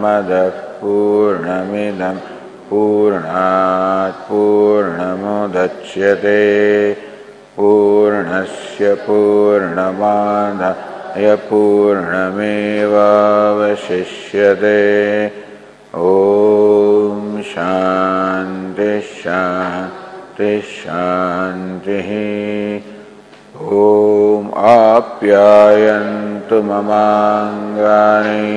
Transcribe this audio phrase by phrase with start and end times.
[0.00, 0.48] पूर्णमदः
[0.80, 2.16] पूर्णमिदं
[2.68, 6.36] पूर्णात् पूर्णमुदच्यते।
[7.56, 12.40] पूर्णस्य पूर्णमादाय पूर्णमेवावशिष्यते।
[15.96, 19.10] ॐ शान्तिः।
[23.72, 28.50] ॐ आप्यायन्तु ममाङ्गानि।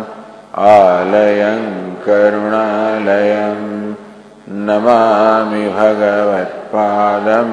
[0.59, 1.61] आलयं
[2.05, 3.61] करुणालयं
[4.67, 7.51] नमामि भगवत्पादं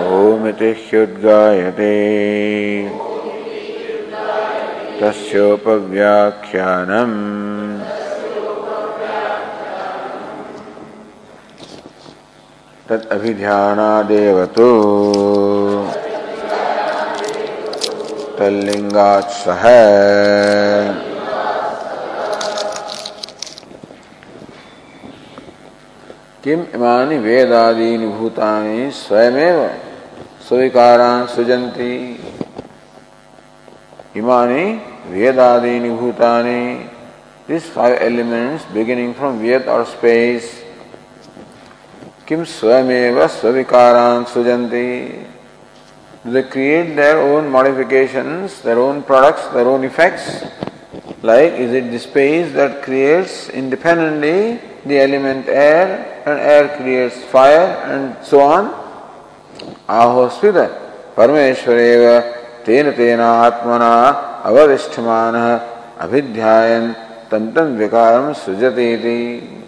[0.00, 1.94] ओमिति ह्युद्गायते
[5.00, 7.16] तस्योपव्याख्यानम्।
[12.88, 14.68] तदभिध्यानादेव तो
[18.38, 19.62] तल्लिंगात् सह।
[26.44, 29.87] किम इमानि वेदादीनि भूतानि स्वयमेव
[30.48, 31.94] स्विकारा सृजती
[34.16, 34.64] इमानी
[35.10, 36.62] वेदादीनि भूतानि।
[37.48, 40.50] This five elements beginning from वेद और स्पेस
[42.28, 44.88] किम स्वयमेव स्वविकारान सृजन्ति।
[46.26, 48.32] They create their own modification
[48.64, 50.26] their own products their own effects
[51.24, 54.38] like is it the space that creates independently
[54.88, 58.74] the element air and air creates fire and so on
[59.88, 69.64] Ahospita Parameshwareva Tena Tena Atmana Avadishtamana Abhidhyayan Tantam Vikaram Sujatiti.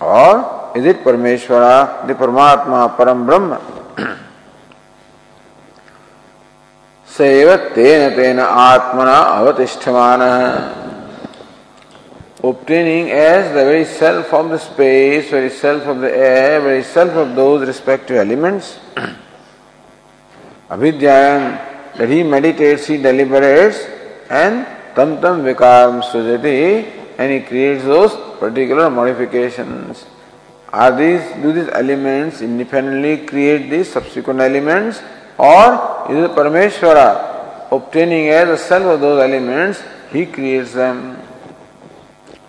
[0.00, 3.58] Or Is it Parameshwara, the Paramatma, Param Brahma?
[7.08, 9.42] Seva tena tena atmana.
[12.44, 17.12] Obtaining as the very self of the space, very self of the air, very self
[17.12, 18.78] of those respective elements.
[20.68, 23.78] Avidyayan, that he meditates, he deliberates,
[24.28, 30.04] and tam tam vikaram sujati, and he creates those particular modifications.
[30.72, 35.00] Are these, do these elements independently create these subsequent elements
[35.38, 39.82] or is it Parameshwara obtaining as the self of those elements,
[40.12, 41.22] he creates them?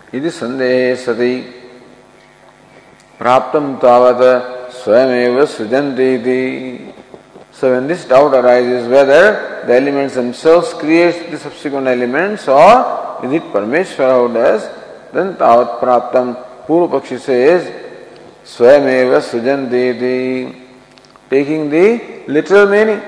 [0.08, 1.34] इति संदेहे सति
[3.18, 4.22] प्राप्तम तावत
[4.72, 6.38] स्वयमेव सृजन्ति इति
[7.58, 13.32] So when this doubt arises whether the elements themselves create the subsequent elements or is
[13.32, 14.62] it Parameshwara who does,
[15.12, 16.36] then tavat praptam.
[16.66, 17.66] Purva Pakshi says,
[18.44, 20.54] Swayameva sujanti
[21.28, 23.02] taking the literal meaning.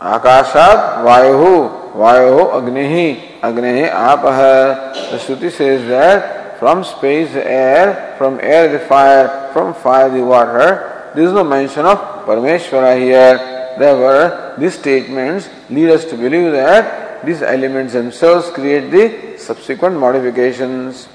[0.00, 4.92] Akashat vayu, vayu agnihi, agnihi apah.
[5.12, 10.24] The Shruti says that from space the air, from air the fire, from fire the
[10.24, 11.12] water.
[11.14, 13.38] There is no mention of Parameshwara here.
[13.78, 21.08] Therefore, these statements lead us to believe that these elements themselves create the subsequent modifications.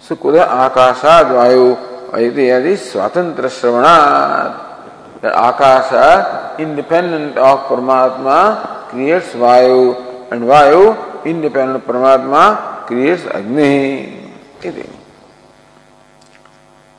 [0.00, 5.22] So, Kuda Akasha Vayu Ayati Swatantra Shravanat.
[5.22, 14.26] That Akasha, independent of Paramatma, creates Vayu, and Vayu, independent of Paramatma, creates Agni.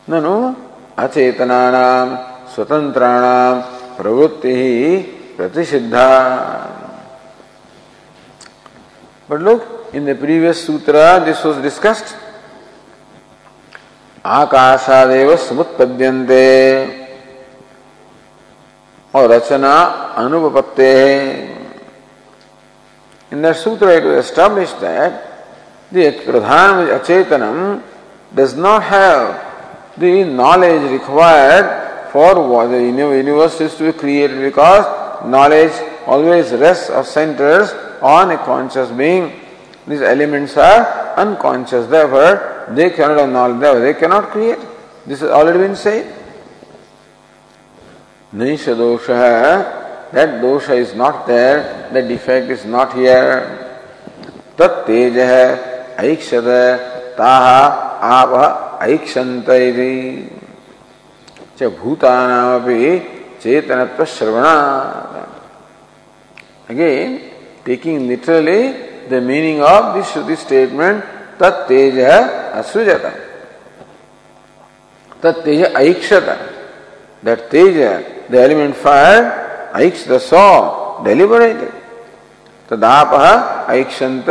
[0.08, 0.67] ननु
[0.98, 1.60] अचेतना
[2.54, 3.60] स्वतंत्राणाम
[3.98, 4.98] प्रवृत्ति ही
[5.38, 6.08] प्रतिषिद्धा।
[9.30, 9.62] But look
[9.96, 10.96] in the previous sutra
[11.26, 12.16] this was discussed
[14.26, 16.46] आकाशादेव समुत्पद्यन्ते
[19.14, 19.76] और रचना
[20.24, 20.94] अनुपपत्ते
[23.32, 25.26] in that sutra it was that
[25.92, 27.60] the pradhana अचेतनम
[28.38, 29.22] does not have
[29.98, 32.36] the knowledge required for
[32.68, 34.86] the universe is to be created because
[35.26, 35.74] knowledge
[36.06, 37.72] always rests or centers
[38.02, 39.32] on a conscious being.
[39.88, 44.60] These elements are unconscious, therefore they cannot have knowledge, they cannot create.
[45.06, 46.14] This has already been said.
[48.34, 53.64] Nisha dosha, that dosha is not there, that defect is not here.
[54.58, 59.50] Tat teja aikshata taha apa ऐक्षंत
[61.60, 62.82] च भूतानामपि
[63.44, 64.54] चेतनत्व श्रवणा।
[66.70, 67.16] Again
[67.66, 68.62] taking literally
[69.12, 71.04] the meaning of this shruti statement
[71.42, 73.06] तत्तेज असृजत
[75.24, 76.30] तत्तेज ऐक्षत
[77.26, 77.78] that teja
[78.32, 79.22] the element fire
[79.84, 80.48] ऐक्ष the saw
[81.06, 81.72] deliberated
[82.70, 83.14] तदाप
[83.72, 84.30] ऐक्षंत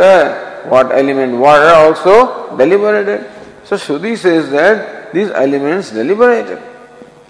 [0.69, 3.25] what element water also deliberated.
[3.67, 6.57] So Shruti says that these elements deliberated.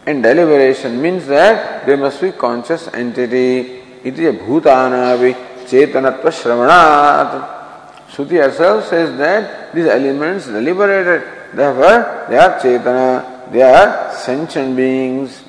[0.05, 3.81] And deliberation means that there must be conscious entity.
[4.03, 5.33] It is a bhutanavi
[5.65, 8.09] chetanatva shravanat.
[8.09, 11.23] Shruti herself says that these elements deliberated.
[11.55, 15.43] Therefore, they are chetana, they are sentient beings.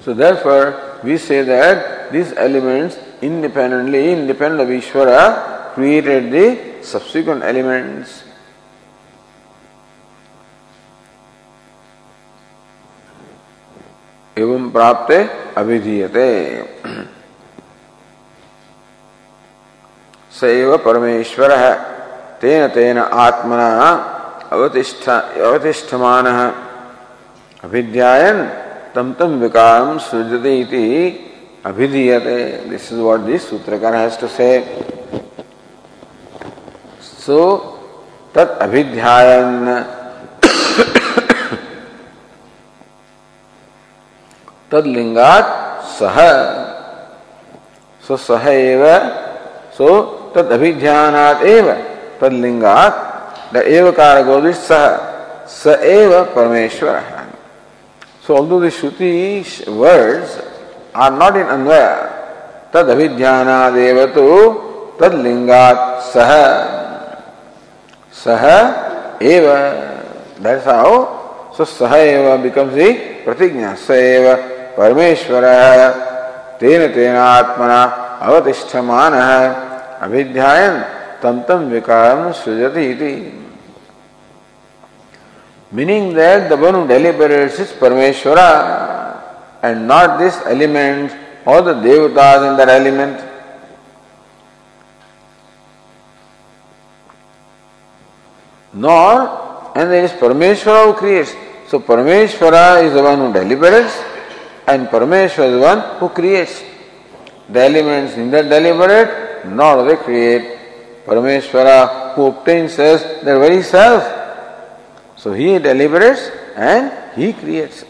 [0.00, 8.08] So therefore, we say that these elements independently, independent of Ishvara, created the subsequent elements.
[14.36, 15.10] एवं प्राप्त
[15.58, 16.28] अभिधीयते।
[20.32, 21.52] स एव परमेश्वर
[22.40, 23.68] तेन तेन आत्मना
[24.52, 26.26] अवतिष्ठ अवतिष्ठमान।
[27.64, 28.38] अभिध्यायन
[28.94, 30.54] तम तम विकारम सृजते
[31.66, 32.38] अभिधीयते।
[32.68, 34.48] This is what this sutrakara has to say
[37.20, 37.40] so
[38.34, 39.66] तत् अभिध्यायन।
[44.70, 45.46] तदलिंगात
[45.98, 46.16] सह।
[48.04, 48.84] सो सह एव,
[49.78, 49.88] सो
[50.34, 51.70] तद अभिध्यानात एव।
[52.20, 53.06] तदलिंगात
[53.54, 54.86] द एवकार गोदिश सह।
[55.50, 57.02] स एव परमेश्वर।
[58.26, 60.38] So although the shruti words
[60.96, 61.86] are not in अन्वय
[62.74, 64.26] तद अभिध्यानादेव तो
[65.00, 66.79] तदलिंगात सह।
[68.22, 68.44] सह
[69.32, 69.46] एव
[70.44, 70.92] दैट्स हाउ
[71.56, 72.92] सो सह एव बिकम्स दी
[73.24, 74.34] प्रतिज्ञा, स एव,
[74.76, 75.44] परमेश्वर,
[76.60, 77.82] तेन तेन आत्मना
[78.22, 79.14] अवतिष्ठमान,
[80.00, 80.80] अभिध्यायन
[81.22, 83.14] तम तम विकार सृजती
[85.72, 88.38] meaning that the one deliberates is Parameshwara
[89.64, 91.10] and not this element
[91.48, 93.18] or the devatas in that element
[98.72, 101.34] nor and there is Parameshwara who creates.
[101.68, 104.02] So Parameshwara is the one who deliberates
[104.66, 106.62] and Parameshwara is the one who creates.
[107.48, 110.58] The elements that deliberate, nor they create.
[111.04, 114.04] Parameshwara who obtains us their very self.
[115.16, 117.84] So he deliberates and he creates.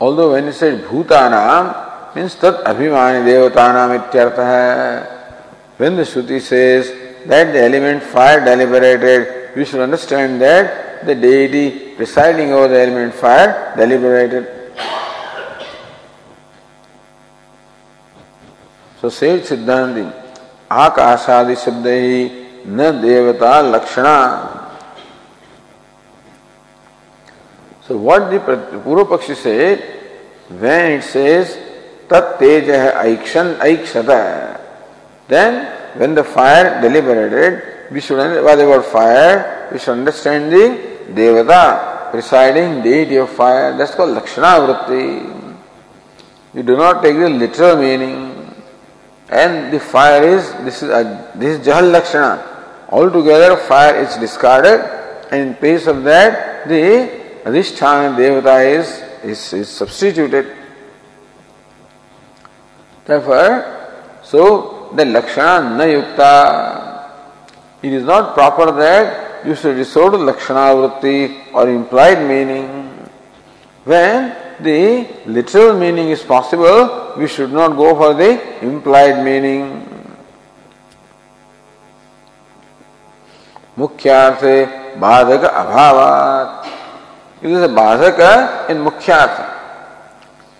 [0.00, 5.17] Although when he said Bhutanam means Tat Abhimani Devatanam ityartha
[5.78, 6.90] When the Shruti says
[7.26, 13.14] that the element fire deliberated, we should understand that the deity presiding over the element
[13.14, 14.48] fire deliberated.
[19.00, 20.12] So said Siddhanti,
[20.68, 24.56] Akashadi Shabdahi na devata lakshana.
[27.82, 29.80] So what the Purva Pakshi said,
[30.48, 31.56] when it says
[32.08, 34.57] Tat Teja Aikshan Aikshata,
[35.28, 35.66] then
[35.98, 42.82] when the fire deliberated, we should what about fire, we should understand the Devata, presiding
[42.82, 45.56] deity of fire, that's called Lakshana Vritti.
[46.54, 48.54] You do not take the literal meaning.
[49.30, 52.86] And the fire is, this is, a, this is Jahal Lakshana.
[52.88, 54.80] Altogether fire is discarded
[55.30, 57.10] and in place of that the
[57.44, 60.56] Adhisthana Devata is, is, is substituted.
[63.04, 63.92] Therefore,
[64.22, 67.08] so the Lakshana na yukta,
[67.82, 72.88] it is not proper that you should resort to Lakshana vritti or implied meaning.
[73.84, 79.84] When the literal meaning is possible, we should not go for the implied meaning.
[83.78, 84.54] मुख्यार्थे
[84.98, 86.58] बाधक अभावात
[87.42, 89.54] a badhaka in mukhyartha.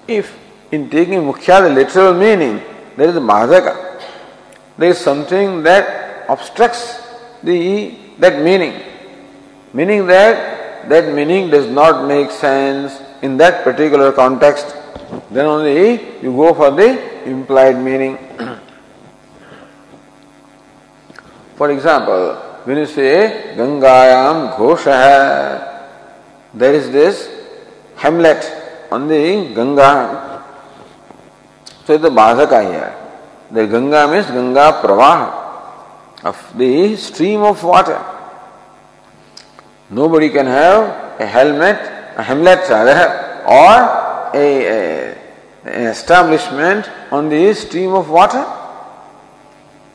[0.06, 0.38] If
[0.70, 2.62] in taking mukhya the literal meaning,
[2.97, 3.88] there is a badhaka.
[4.78, 7.02] There is something that obstructs
[7.42, 8.80] the that meaning.
[9.73, 14.75] Meaning that that meaning does not make sense in that particular context.
[15.30, 16.88] Then only you go for the
[17.28, 18.16] implied meaning.
[21.56, 25.68] for example, when you say Gangayam Ghosha
[26.54, 27.28] there is this
[27.97, 28.42] hamlet
[28.90, 30.44] on the Ganga.
[31.85, 33.07] So it's the Badhaka here.
[33.50, 37.98] The Ganga means Ganga Pravaha of the stream of water.
[39.90, 41.78] Nobody can have a helmet,
[42.16, 45.18] a hamlet rather, or a, a,
[45.64, 48.44] an establishment on the stream of water.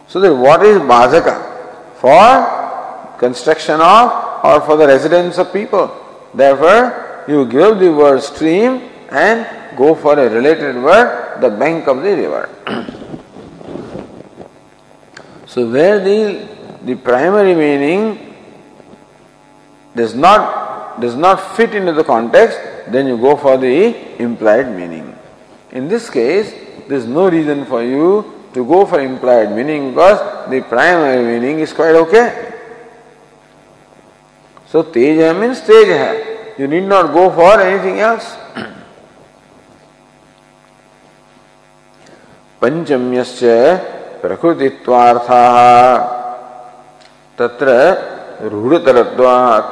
[0.07, 1.51] So that is Badhaka?
[1.99, 5.95] For construction of or for the residence of people.
[6.33, 12.01] Therefore, you give the word stream and go for a related word, the bank of
[12.01, 12.99] the river.
[15.52, 16.46] so, where the,
[16.84, 18.34] the primary meaning
[19.96, 25.16] does not, does not fit into the context, then you go for the implied meaning.
[25.70, 26.52] In this case,
[26.86, 31.60] there is no reason for you to go for implied meaning because the primary meaning
[31.60, 32.54] is quite okay.
[34.66, 36.56] So Teja means Teja.
[36.58, 38.36] You need not go for anything else.
[42.60, 43.50] पंचम्यस्य
[44.23, 45.57] प्रकृतित्वार्थाः।
[47.37, 47.67] तत्र
[48.51, 49.71] रूढतरत्वात्।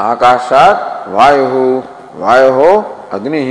[0.00, 1.54] आकाशात् वायुः
[2.20, 2.60] वायुः
[3.16, 3.50] अग्निः।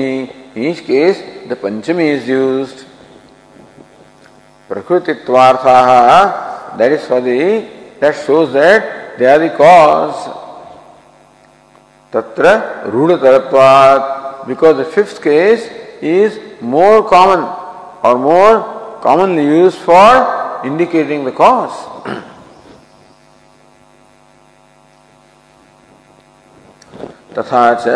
[1.49, 2.79] The panchami is used
[4.69, 5.89] प्रकृतित्वार्थाः
[6.77, 7.23] that is for the
[8.01, 8.81] that shows that
[9.19, 10.13] they are the cause
[12.13, 12.45] तत्र
[12.93, 15.69] रूढतरत्वात्। Because the fifth case
[16.00, 17.42] is more common
[18.02, 21.76] or more commonly used for indicating the cause.
[27.36, 27.86] तथा च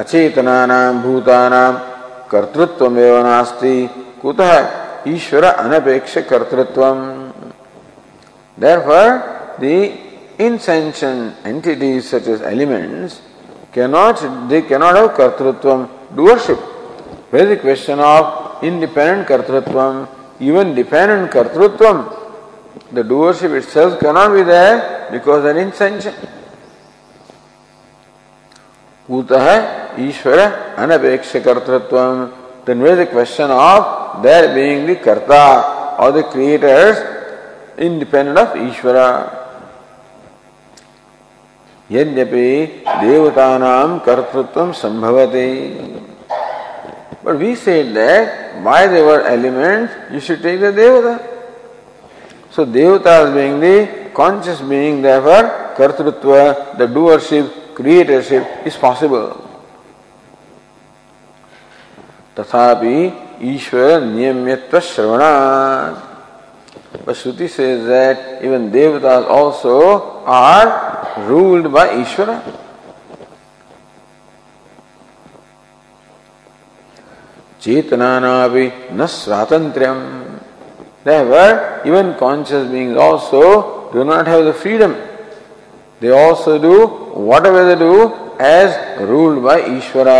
[0.00, 1.72] अचेतनानां भूतानां
[2.30, 3.76] कर्तृत्वमेव नास्ति
[4.22, 4.52] कुतः
[5.14, 7.02] ईश्वर अनपेक्ष कर्तृत्वम्
[8.56, 9.98] Therefore, the
[10.38, 13.20] insentient entities such as elements
[13.72, 16.67] cannot, they cannot have kartrutvam, doership.
[17.29, 20.07] Where is the question of independent kartrutvam,
[20.39, 22.15] even dependent kartrutvam,
[22.91, 26.15] the doership itself cannot be there because they are insentient.
[29.07, 36.11] Kutah Ishvara anapeksha kartrutvam, then where is the question of there being the karta or
[36.11, 36.97] the creators
[37.77, 39.39] independent of Ishvara.
[41.91, 42.49] यद्यपि
[43.01, 45.45] देवतानां कर्तृत्व संभवते
[47.29, 51.21] But we said that by the word elements, you should take the Devata.
[52.49, 59.45] So Devatas being the conscious being, therefore Kartrutva, the doership, creatorship is possible.
[62.35, 62.97] तथापि
[63.53, 65.97] ईश्वर नियम्यत्व श्रवणात्
[67.05, 72.41] But Shruti says that even devatas also are ruled by Ishvara.
[77.61, 79.83] चेतना ना भी न स्वातंत्र
[81.87, 83.41] even conscious being also
[83.93, 84.93] do not have freedom
[86.01, 86.75] they also do
[87.45, 87.93] whatever the do
[88.47, 90.19] as ruled by Ishwara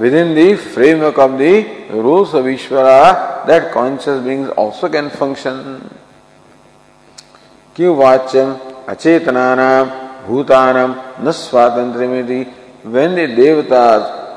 [0.14, 1.54] within the framework of the
[2.02, 2.98] rules of Ishwara
[3.46, 5.58] that conscious beings also can function
[7.76, 8.54] क्यों वाच्यम
[8.88, 9.90] अचेतना नाम
[10.26, 10.94] भूतानम
[11.26, 12.06] न स्वातंत्र
[12.94, 13.84] when the devata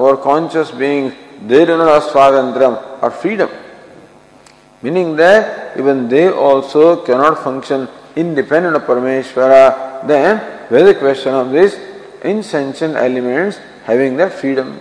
[0.01, 3.49] or conscious beings they do not have swatantram or freedom
[4.81, 10.39] meaning that even they also cannot function independent of Parameshwara then
[10.69, 11.77] where the question of this
[12.23, 14.79] insentient elements having that freedom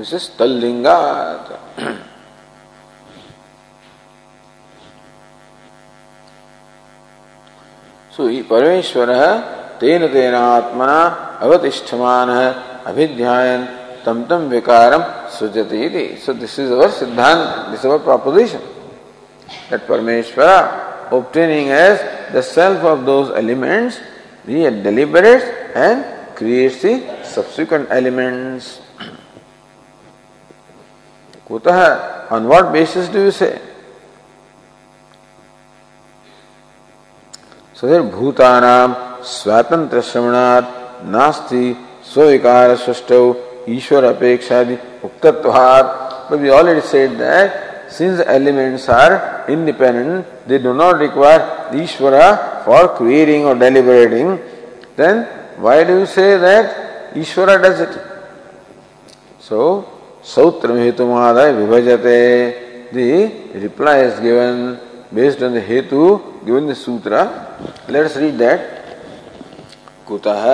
[0.00, 1.58] This is Tallingat.
[8.20, 9.10] तो परमेश्वर
[9.80, 10.96] तेन तेन आत्मना
[11.40, 12.30] अवतिष्ठमान
[12.86, 13.64] अभिध्यायन
[14.04, 15.02] तम तम विकारम
[15.36, 18.66] सृजते सो this is our siddhanta this our proposition
[19.70, 20.52] that Parameshwara
[21.12, 23.98] obtaining as the self of those elements
[24.48, 26.04] re deliberate and
[26.38, 26.94] creates the
[27.34, 28.70] subsequent elements
[31.48, 31.82] कुतः
[32.36, 33.52] on what basis do you say
[37.80, 38.02] So there
[39.22, 41.64] स्वातंत्र श्रवणात् नास्ति
[42.12, 43.22] स्विकार सृष्टौ
[43.68, 51.70] ईश्वर अपेक्षादि उक्तत्वात् we already said that since elements are independent they do not require
[51.72, 54.38] Ishvara for creating or deliberating
[54.96, 55.24] then
[55.56, 57.98] why do you say that Ishvara does it
[59.40, 59.88] so
[60.22, 62.92] Sautra Hetumadaya Vibhajate.
[62.92, 64.78] The reply is given
[65.12, 67.56] based on the Hetu given the Sutra.
[67.88, 68.60] Let read that.
[70.06, 70.44] कुतः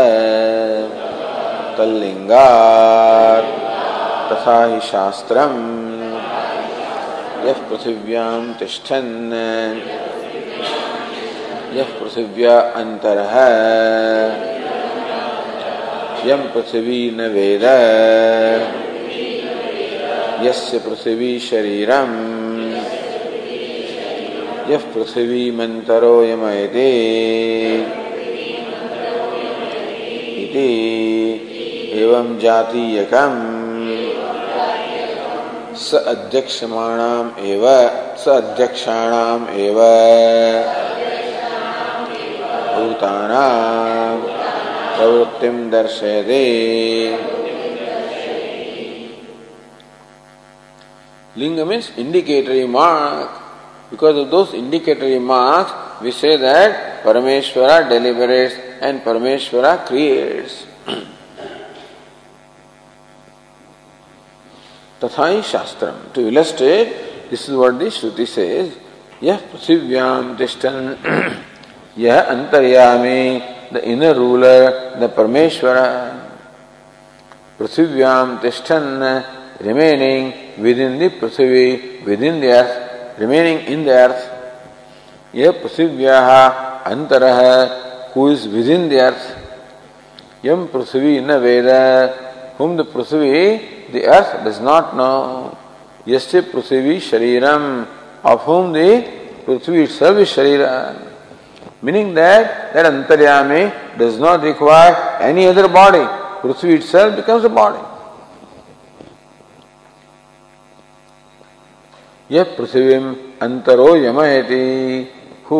[4.28, 5.60] तथा हि शास्त्रम्
[7.46, 9.32] यः पृथिव्यां तिष्ठन्
[11.76, 13.34] यः पृथिव्या अन्तरः
[16.28, 17.64] यं पृथिवी न वेद
[20.46, 22.12] यस्य पृथिवी शरीरम
[24.70, 26.88] यः पृथिवी मंतरो यमयते
[30.42, 30.70] इति
[31.94, 33.34] एवं जातीयकम।
[35.76, 37.64] स अध्यक्षमाणाम एव,
[38.24, 39.78] स अध्यक्षाणाम एव।
[42.74, 44.18] भूतानां
[44.96, 46.44] प्रवृत्तिं दर्शयते।
[51.38, 53.45] Linga means indicatory mark.
[53.90, 60.66] Because of those indicatory marks, we say that Parameshwara deliberates and Parameshwara creates.
[65.00, 66.12] Tathai Shastram.
[66.14, 68.76] To illustrate, this is what the Shruti says.
[69.20, 71.42] Yah Prithivyam Tishtan,
[71.96, 76.30] Yah Antaryami, the inner ruler, the Parameshwara.
[77.58, 82.85] Prithivyam Tishtan, remaining within the Prithvi, within the earth,
[83.18, 84.22] remaining in the earth.
[85.32, 89.36] Yah Prithivyaha Antaraha, who is within the earth.
[90.42, 95.56] Yam Prithvi na Veda, whom the Prithvi, the earth does not know.
[96.06, 97.86] Yasya Prithvi Shariram,
[98.22, 99.04] of whom the
[99.44, 101.12] Prithvi itself is Sharira.
[101.82, 106.04] Meaning that that Antaryami does not require any other body.
[106.40, 107.85] Prithvi itself becomes a body.
[112.30, 112.94] यह पृथ्वी
[113.42, 114.64] अंतरो यमयति।
[115.50, 115.58] Who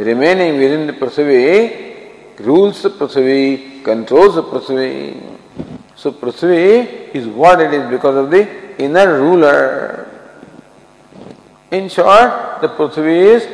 [0.00, 1.40] remaining within the prithvi
[2.40, 4.90] rules prithvi controls prithvi.
[6.02, 6.62] So prithvi
[7.16, 8.46] is what it is because of the
[8.80, 9.58] inner ruler
[11.72, 13.44] in short the prithvi is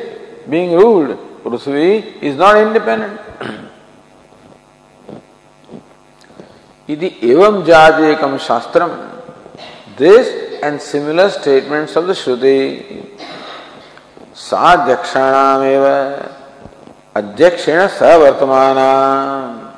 [0.49, 1.09] being ruled
[1.43, 1.91] prithvi
[2.23, 3.19] is not independent
[6.89, 8.89] इति एवं जातीयकम शास्त्रम।
[9.99, 13.05] This and similar statements of the Shruti.
[14.33, 16.31] Sadhyakshanameva
[17.15, 19.77] Adhyakshena Savartamana.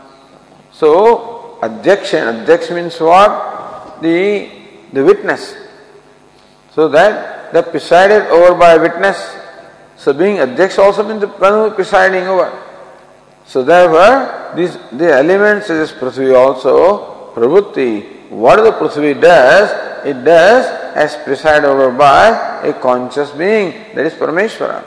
[0.71, 4.01] So, Adhyakshan, Adhyaksh means what?
[4.01, 4.49] The,
[4.91, 5.55] the witness.
[6.73, 9.37] So that the presided over by witness.
[9.95, 12.51] So being Adhyaksh also means the one presiding over.
[13.45, 19.69] So therefore, these the elements of this Prithvi also, Pravrutti, what the Prithvi does,
[20.05, 24.83] it does as presided over by a conscious being, that is Parameshwara.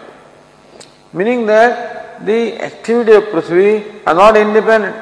[1.13, 4.97] Meaning that the activity of Prithvi are not independent.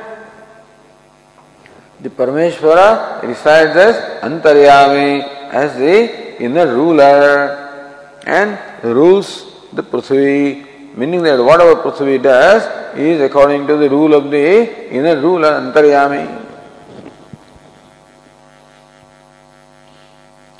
[2.00, 5.22] The Parameshwara resides as Antaryami,
[5.52, 12.62] as the inner ruler and rules the Prithvi, meaning that whatever Prithvi does,
[12.96, 16.43] is according to the rule of the inner ruler, Antaryami.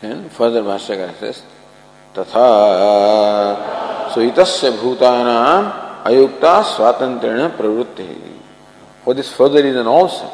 [0.05, 1.43] And further Bhashyakara says,
[2.15, 2.47] तथा
[4.15, 5.63] सुतस्य भूतानाम
[6.07, 10.27] अयुक्ता स्वातंत्र प्रवृत्ति further reason also.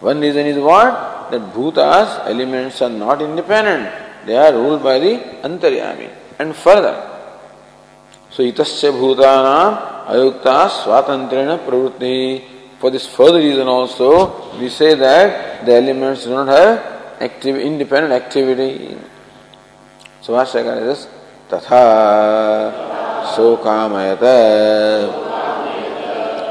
[0.00, 1.30] One reason is what?
[1.30, 3.90] That bhutas, elements are not independent.
[4.26, 6.10] They are ruled by the antaryami.
[6.38, 6.96] And further,
[8.30, 12.42] so itasya bhutanam ayukta swatantrena pravritti.
[12.78, 16.93] For this further reason also, we say that the elements do not have
[17.24, 18.96] active, independent activity.
[20.20, 21.06] So Bhashyakara is
[21.50, 21.80] तथा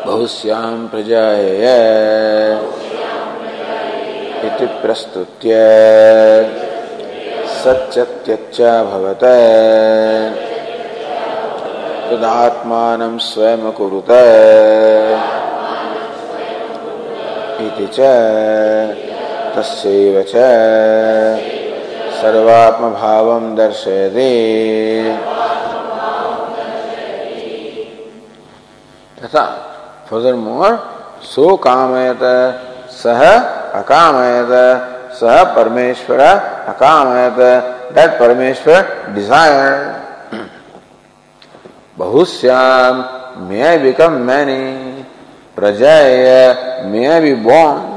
[0.06, 1.44] बहुश्याम प्रजाय
[4.48, 5.54] इति प्रस्तुत्य
[7.64, 9.24] सच्चत्यच्चा भवत
[12.10, 14.12] तदात्मानं स्वयं कुरुत
[17.66, 19.12] इति च
[19.56, 20.44] तस्यैव च
[22.22, 24.32] सर्वात्म भावं दर्शयति
[29.24, 29.46] तथा
[30.10, 30.78] फर्दरमोर
[31.34, 32.24] सो कामयत
[33.02, 33.22] सह
[33.82, 34.54] अकामयत
[35.20, 36.22] सह परमेश्वर
[36.74, 37.39] अकामयत
[37.96, 38.82] that Parameshwara
[39.16, 40.02] desire
[43.63, 45.06] I become many.
[45.56, 47.93] Prajaya, may I be born.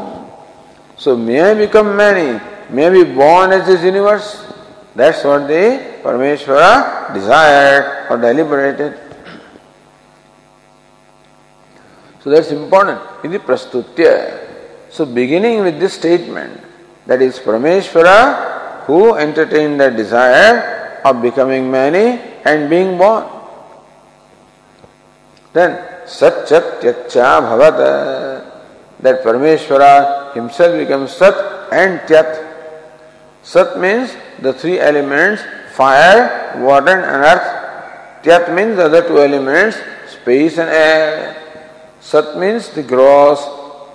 [0.96, 2.40] So may I become many.
[2.70, 4.44] May I be born as this universe.
[4.94, 8.98] That's what the Parameshvara desired or deliberated.
[12.20, 14.90] So that's important in the Prastutya.
[14.90, 16.60] So beginning with this statement,
[17.06, 23.26] that is Parameshvara who entertained the desire of becoming many and being born.
[25.52, 28.62] Then Satchat Tyatcha Bhavata.
[29.00, 31.34] That Parameshwara himself becomes Sat
[31.72, 32.44] and Tyat.
[33.42, 37.48] Sat means the three elements fire, water and earth.
[38.22, 39.80] Tyat means the other two elements
[40.12, 41.36] space and air.
[42.00, 43.40] Sat means the gross.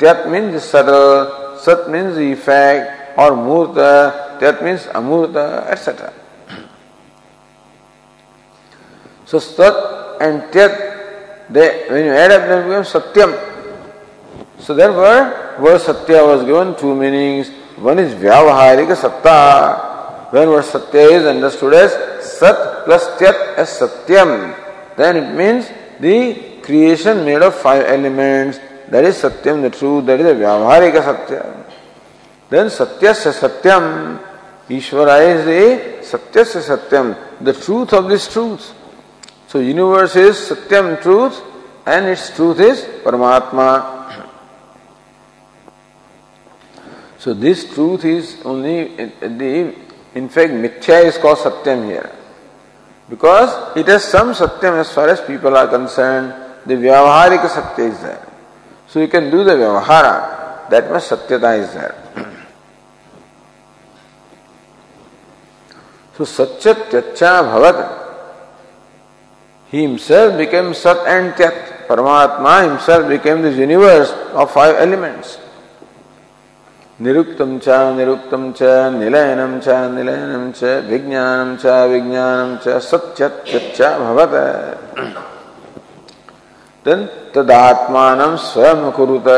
[0.02, 1.58] Tyat means the subtle.
[1.62, 4.40] Sat means the effect or Murta.
[4.42, 6.12] Tyat means Amurta, etc.
[9.26, 9.74] So Sat
[10.20, 10.92] and Tyat
[11.52, 13.61] they, when you add up, then become Satyam.
[14.62, 17.50] So therefore, word Satya was given two meanings.
[17.78, 20.32] One is Vyavaharika Satta.
[20.32, 21.92] When word Satya is understood as
[22.38, 24.56] Sat plus Tyat as Satyam,
[24.96, 25.68] then it means
[26.00, 28.60] the creation made of five elements.
[28.90, 30.06] That is Satyam, the truth.
[30.06, 31.66] That is a Vyavaharika Satya.
[32.50, 34.28] Then Satyasya Satyam.
[34.70, 38.74] Ishvara is the Satyasya Satyam, the truth of this truth.
[39.48, 41.42] So universe is Satyam truth
[41.86, 44.01] and its truth is Paramatma.
[47.22, 49.76] So this truth is only the
[50.16, 52.12] in fact Mithya is called Satyam here.
[53.08, 56.34] Because it has some Satyam as far as people are concerned.
[56.66, 58.28] The Vyavaharika Satya is there.
[58.88, 60.68] So you can do the Vyavahara.
[60.72, 61.96] That much Satyata is there.
[66.18, 67.78] so Satyatyaccha Bhavat
[69.70, 71.86] He himself became Sat and Tyat.
[71.86, 75.38] Paramatma himself became this universe of five elements.
[77.04, 78.62] निरुक्त च निरुक्तम च
[78.96, 83.80] निलयनम च निलयनम च विज्ञानम च विज्ञानम च, सत्यत्य च
[88.44, 89.30] स्वयं कुरुत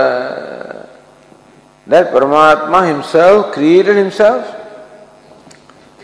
[1.87, 4.53] दैट परमात्मा himself created himself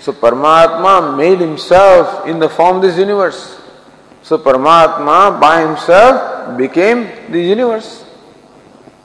[0.01, 3.39] so Paramatma made himself in the form this universe
[4.29, 7.97] so Paramatma by himself became this universe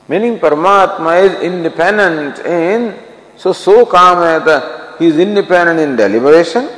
[0.08, 2.94] Meaning Paramatma is independent in,
[3.36, 6.68] so so kamayata, he is independent in deliberation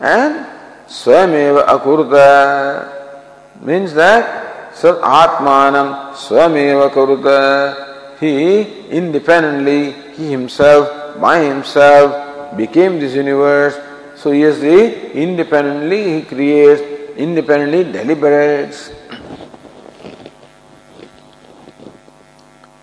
[0.00, 0.46] and
[0.86, 13.00] swameva akurta means that so atmanam swameva kurta he independently, he himself, by himself became
[13.00, 13.74] this universe.
[14.16, 16.82] So he is the independently he creates
[17.16, 18.92] independently deliberates.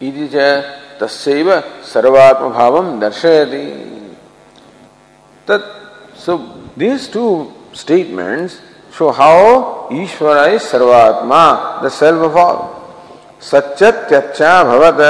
[0.02, 0.36] इति च
[1.02, 1.50] तस्यैव
[1.94, 3.66] सर्वात्म भावं दर्शयति।
[5.48, 5.68] तत्
[6.26, 6.38] so
[6.80, 7.26] these two
[7.76, 8.54] statements
[8.98, 9.44] show how
[9.94, 11.44] Ishwara is Sarvatma
[11.84, 12.58] the self of all
[13.52, 15.02] सच्चत त्यच्चा भवत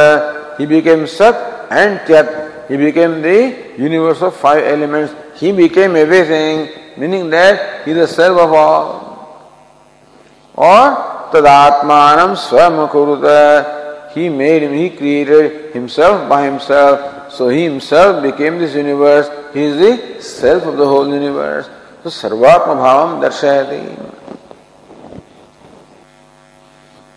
[0.60, 2.30] he became सत and त्यत
[2.70, 3.36] he became the
[3.80, 6.68] universe of five elements he became everything
[7.00, 8.86] meaning that he the self of all
[10.58, 10.86] और
[11.34, 12.88] तदात्मानं स्वयं
[14.18, 17.32] He made him, he created himself by himself.
[17.32, 19.28] So he himself became this universe.
[19.54, 21.68] He is the self of the whole universe.
[22.04, 23.82] So sarvatma bhavam darshayati.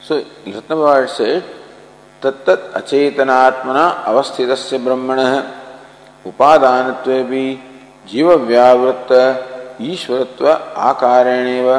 [0.03, 1.43] So Ratnabhavad said,
[2.23, 4.51] तत्त अचेतनात्मना अवस्थित
[4.85, 5.21] ब्रह्मण
[6.29, 6.91] उपादान
[8.11, 9.13] जीव व्यावृत्त
[9.93, 10.49] ईश्वरत्व
[10.89, 11.71] आकारेणेव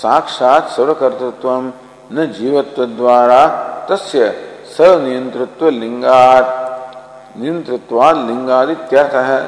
[0.00, 1.50] साक्षात सर्वकर्तृत्व
[2.16, 3.40] न जीवत्व द्वारा
[3.90, 4.30] तस्य
[4.76, 6.46] सनियंत्रित्व लिंगात
[7.38, 9.40] नियंत्रित्व लिंगादि त्यर्थ है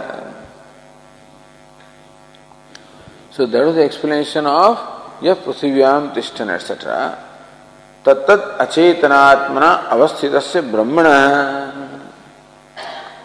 [3.37, 6.99] so that is explanation of यह पृथ्वीयाम तिष्ठन एटसेट्रा
[8.05, 10.33] तत्त अचेतनात्मना अवस्थित
[10.73, 11.07] ब्रह्मण।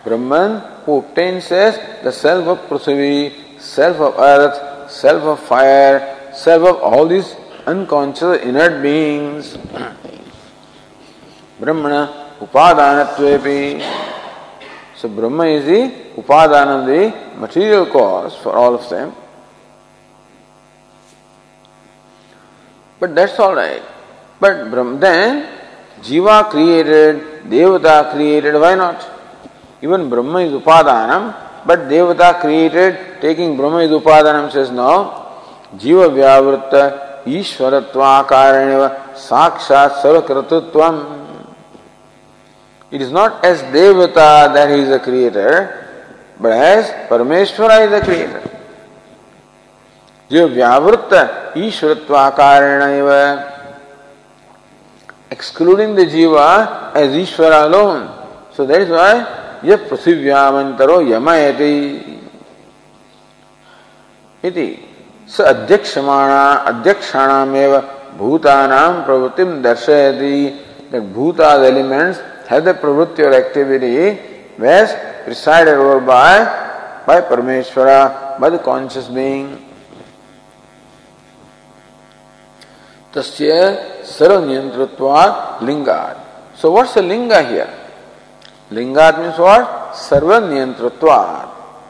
[0.06, 1.02] Brahman who
[2.06, 3.18] the self of Prithvi
[3.66, 4.54] self of earth
[4.92, 6.00] self of fire
[6.44, 7.34] self of all this
[7.68, 9.56] unconscious inert beings
[11.61, 13.83] Brahmana upadanatvepi.
[14.97, 19.13] So Brahma is the upadana, the material cause for all of them.
[22.99, 23.83] But that's all right.
[24.41, 25.49] But Brahma, then
[26.01, 29.07] Jiva created, Devata created, why not?
[29.83, 31.35] Even Brahma is upadanam,
[31.67, 35.23] but Devata created, taking Brahma is upadanam says no.
[35.81, 36.75] जीव व्यावृत
[37.27, 39.91] ईश्वरत्वाकारण साक्षात
[42.92, 45.62] सर्वकृतत्व it is not as devata that is a creator
[46.42, 48.50] but as Parameshwara is a creator
[50.32, 51.10] जो व्यावृत
[51.58, 52.82] ईश्वरत्वाकारण
[55.32, 58.12] excluding the jiva as Ishvara alone.
[58.54, 61.74] So that is why, yah prasivyamantaro yamayati
[64.44, 64.88] iti.
[65.32, 67.74] स अध्यक्षमाणा अध्यक्षाणामेव
[68.18, 70.40] भूतानाम प्रवृत्ति दर्शयति
[70.92, 72.20] that bhutas elements
[72.52, 74.20] have the pravritti or activity
[74.58, 74.94] whereas
[75.26, 79.68] presided over by by Parameshwara, by the conscious being.
[83.14, 87.70] तस्य सर्वनियंत्रत्वात् लिंगात what's the linga here?
[88.72, 89.94] Lingat means what?
[89.94, 90.40] Sarva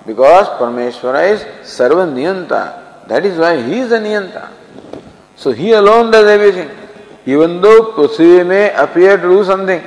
[0.05, 3.07] Because Parameshwara is Sarva Niyanta.
[3.07, 4.49] That is why he is the Niyanta.
[5.35, 6.69] So he alone does everything.
[7.25, 9.83] Even though Prithvi may appear to do something,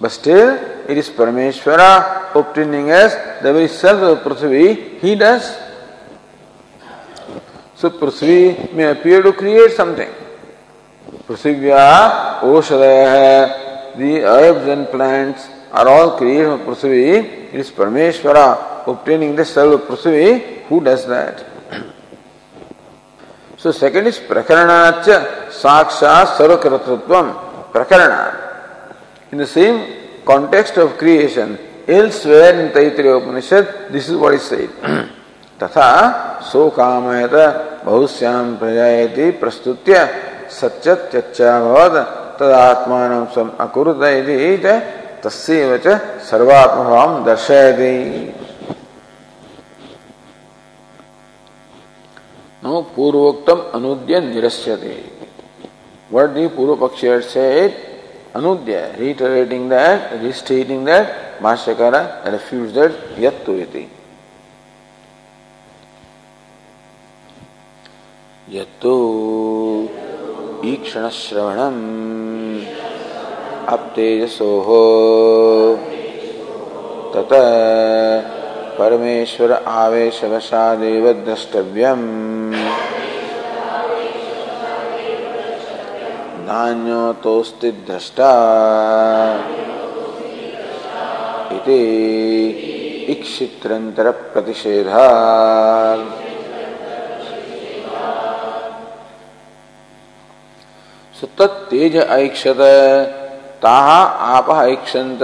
[0.00, 0.54] but still
[0.88, 5.56] it is Parameshwara obtaining as the very self of Prithvi, he does.
[7.74, 10.10] So Prithvi may appear to create something.
[11.26, 17.52] Prithivya, Oshadaya, the herbs and plants are all created from Prithvi.
[17.52, 21.44] It is Parameshwara obtaining the self of Prithvi who does that.
[23.60, 28.49] So second is prakaranacha saksha sarvakratratvam prakarana.
[29.32, 34.70] In the same context of creation, elsewhere in Taittiriya Upanishad, this is what is said.
[35.62, 35.88] तथा
[36.50, 37.34] सो कामयत
[37.84, 39.96] बहुश्याम प्रजायति प्रस्तुत्य
[40.60, 41.96] सच्चत्यच्चाभवद
[42.40, 44.00] तदात्मान सम अकुरुत
[45.24, 47.96] तस्यैव च सर्वात्मभावं दर्शयति
[52.62, 55.02] No, Purvoktam Anudya Nirasyate.
[56.10, 57.89] What the Purva Pakshi said,
[58.34, 63.88] Anudya, reiterating that, restating that, Bhashyakara refutes that, Yattu iti.
[68.52, 68.94] यत्तु
[70.64, 71.82] ईक्षणश्रवणम्
[73.74, 74.68] अप्तेजसोः
[77.14, 77.32] तत
[78.78, 82.08] परमेश्वर आवेशवशादेव द्रष्टव्यम्
[86.50, 88.28] धान्य तोस्ति दृष्टा
[91.56, 91.76] इति
[93.12, 95.04] इक्षित्रंतर प्रतिषेधा
[101.14, 102.62] सुतत तेज ऐक्षत
[103.62, 104.00] ताहा
[104.32, 105.22] आप ऐक्षंत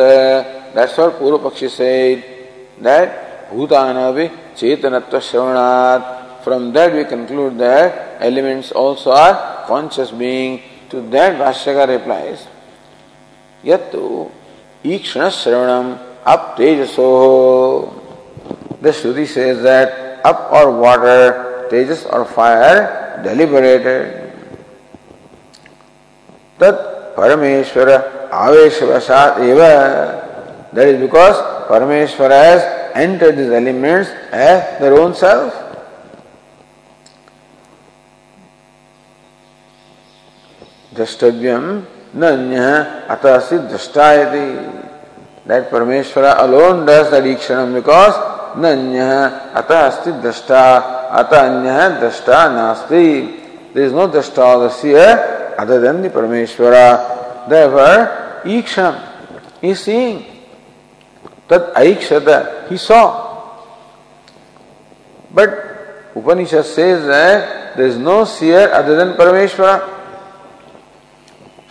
[0.76, 1.90] दैट्स और पूर्व पक्षी से
[2.84, 3.18] दैट
[3.52, 9.34] भूतान भी चेतनत्व श्रवणात। From that we conclude that elements also are
[9.68, 10.58] conscious being
[10.90, 12.46] To that Bhashyaka replies,
[13.64, 14.30] Yattu
[14.84, 17.92] ikshana shravanam up tejaso.
[18.80, 24.32] The Shruti says that up or water, tejas or fire, deliberated.
[26.58, 30.68] Tat Parameshwara Aveshavasat eva.
[30.72, 31.36] That is because
[31.68, 32.62] Parameshwara has
[32.94, 35.65] enter these elements as their own self.
[40.96, 44.84] Drashtavyam Nanya Atasi Drashtayati.
[45.46, 48.14] That Parameshwara alone does the Dikshanam because
[48.56, 52.48] Nanya Atasti Drashta Atanya Drashta
[52.88, 53.72] Nasti.
[53.74, 57.48] There is no Drashta or the seer other than the Parameshwara.
[57.48, 59.02] Therefore, Ikshanam
[59.62, 60.24] is seeing.
[61.48, 63.62] Tat Aikshata, he saw.
[65.32, 69.95] But Upanishad says that there is no seer other than Parameshwara.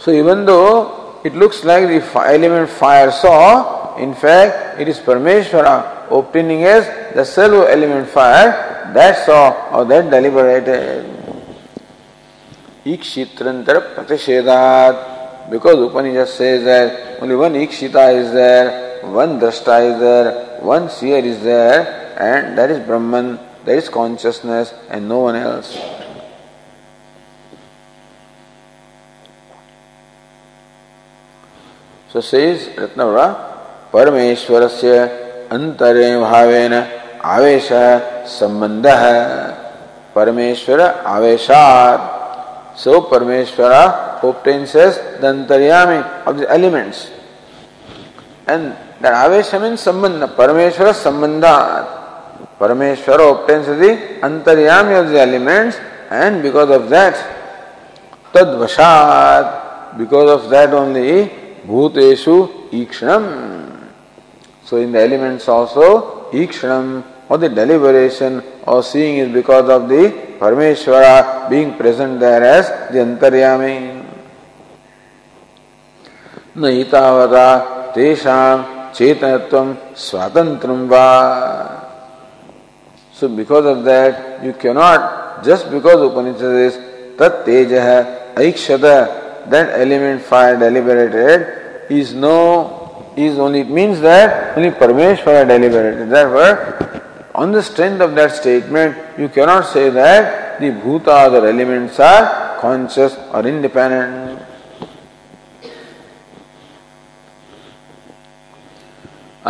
[0.05, 6.11] So even though it looks like the element fire saw, in fact it is Parameshwara
[6.11, 11.09] obtaining as the self element fire that saw or that deliberated.
[12.85, 20.59] Ikshitrantar pratishedat because Upanishad says that only one Ikshita is there, one Drashta is there,
[20.61, 25.75] one seer is there, and that is Brahman, that is consciousness, and no one else.
[32.15, 33.51] So says Ratnavara,
[35.51, 36.73] अंतरे भावेन
[37.23, 37.67] आवेश
[38.39, 39.19] संबंध है
[40.15, 43.71] परमेश्वर आवेशात सो परमेश्वर
[44.23, 47.11] obtains as the antaryami of the elements
[48.47, 51.85] and that avesha means sambandha parameshwara sambandhat
[52.59, 55.77] parameshwara obtains the antaryami of the elements
[56.09, 57.15] and because of that
[58.33, 63.89] tadvashat because of that only Bhuteshu Ikshanam.
[64.63, 70.35] So in the elements also, Ikshanam or the deliberation or seeing is because of the
[70.39, 74.03] Parameshwara being present there as the Antaryami.
[76.57, 77.47] न तावता
[77.95, 78.57] तेषां
[78.95, 79.73] चेतनत्वं
[80.03, 81.07] स्वातंत्रं वा
[83.11, 86.75] So because of that, you cannot, just because Upanishad is
[87.17, 92.80] tat teja aikshata that element fire deliberated is no
[93.16, 96.10] is only it means that only Parameshwara deliberated.
[96.10, 97.00] Therefore,
[97.34, 102.58] on the strength of that statement, you cannot say that the bhuta other elements are
[102.60, 104.38] conscious or independent.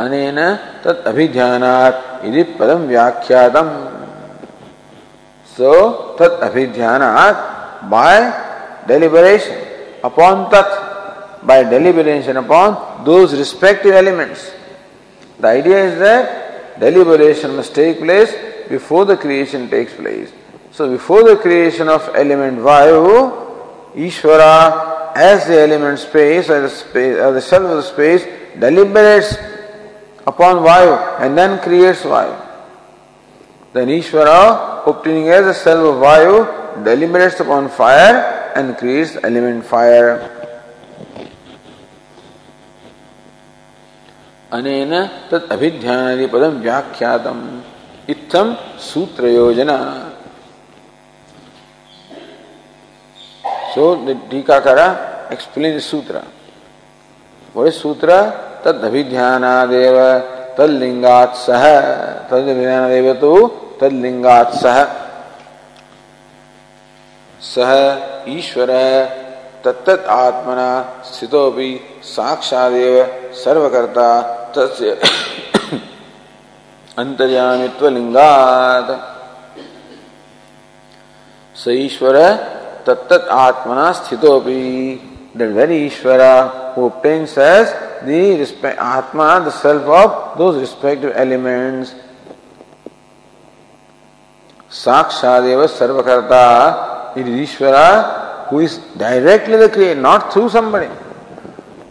[0.00, 0.38] अनेन
[0.82, 3.68] तत् अभिध्यानात् इति पदम व्याख्यातम
[5.56, 5.72] so
[6.18, 7.40] तत् अभिध्यानात्
[7.90, 8.20] bye
[8.88, 9.63] deliberation
[10.05, 14.51] upon tat by deliberation upon those respective elements.
[15.39, 18.31] The idea is that deliberation must take place
[18.69, 20.31] before the creation takes place.
[20.71, 27.17] So before the creation of element Vayu, Ishvara as the element space or the, space,
[27.17, 28.25] or the self of the space
[28.59, 29.35] deliberates
[30.27, 32.35] upon Vayu and then creates Vayu.
[33.73, 40.31] Then Ishvara obtaining as the self of Vayu deliberates upon fire and creates element fire.
[44.55, 44.93] अनेन
[45.29, 47.39] तत् अभिध्यानादि पदम व्याख्यातम
[48.13, 48.53] इत्थम
[48.89, 49.77] सूत्र योजना
[53.75, 56.25] So the Tikakara explains the sutra.
[57.51, 58.61] What is sutra?
[58.63, 62.23] Tad abhidhyanadev tad lingat saha.
[62.29, 63.91] Tad abhidhyanadev tu tad
[67.41, 68.71] सह ईश्वर
[69.65, 70.69] तत्त आत्मना
[71.05, 71.69] स्थितो भी
[73.43, 74.09] सर्वकर्ता
[74.57, 74.91] तस्य
[76.97, 78.91] अंतर्यामित्व लिंगात
[81.55, 82.17] सईश्वर
[82.87, 84.61] तत्त आत्मना स्थितो भी
[85.75, 86.21] Ishvara
[86.77, 86.89] who
[88.87, 91.93] atma the self of those respective elements
[94.71, 96.43] साक्षादेव सर्वकर्ता
[97.15, 100.87] It is Ishvara who is directly the creator, not through somebody.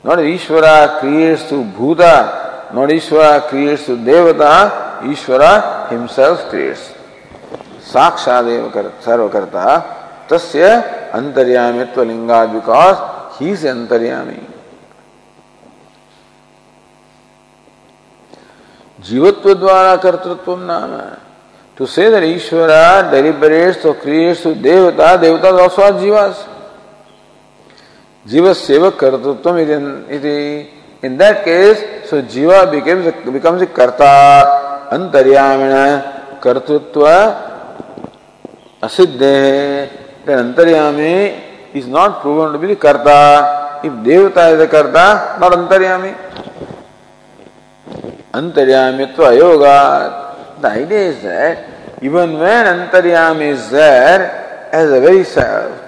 [0.04, 6.92] Not Ishvara creates through Bhuta, not Ishvara creates through Devata, Ishvara himself creates.
[7.80, 14.50] Sakshadeva Sarvakarta, Tasya Antaryamitva Lingad because he is Antaryami.
[19.04, 21.23] जीवत्व द्वारा कर्तृत्व नाम है
[21.76, 26.48] To say that Ishvara deliberates or creates through Devata, Devata is also are Jivas.
[28.26, 30.70] Jiva Seva Kartutvam iti.
[31.02, 37.82] In that case, so Jiva becomes a, becomes a Karta, Antaryamina, Kartutva,
[38.80, 39.90] Asiddhe.
[40.24, 43.80] Then Antaryami is not proven to be the Karta.
[43.82, 46.14] If Devata is the Karta, not Antaryami.
[48.32, 50.33] Antaryamitva Yoga.
[50.64, 55.78] The idea is that even when Antaryam is there as a very self,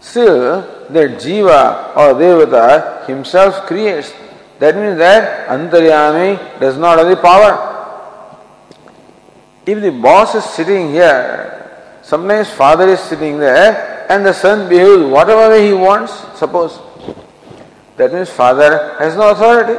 [0.00, 4.12] Still, that Jiva or Devata himself creates.
[4.58, 7.52] That means that Antaryami does not have the power.
[9.64, 11.70] If the boss is sitting here,
[12.02, 16.80] sometimes father is sitting there and the son behaves whatever way he wants, suppose.
[17.96, 19.78] That means father has no authority.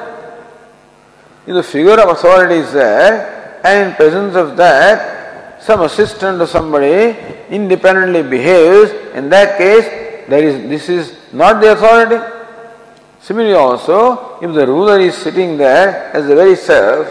[1.45, 3.32] If the figure of authority is there
[3.63, 7.17] and in presence of that, some assistant or somebody
[7.49, 9.85] independently behaves, in that case,
[10.27, 12.19] there is, this is not the authority.
[13.21, 17.07] Similarly also, if the ruler is sitting there as the very self,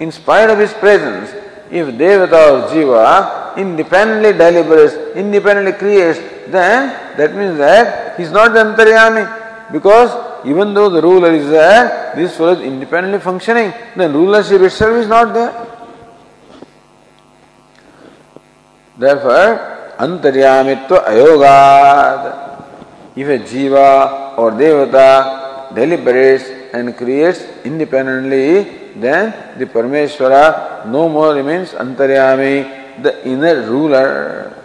[0.00, 1.30] in spite of his presence,
[1.70, 8.52] if Devata or Jiva independently deliberates, independently creates, then that means that he is not
[8.52, 9.72] the Antaryami.
[9.72, 10.10] Because
[10.44, 15.06] even though the ruler is there, this fellow is independently functioning, then rulership itself is
[15.06, 15.71] not there.
[18.98, 22.22] Therefore, Antaryamitva Ayogad.
[23.16, 31.70] If a Jiva or Devata deliberates and creates independently, then the Parameshwara no more remains
[31.70, 34.56] Antaryami, the inner ruler.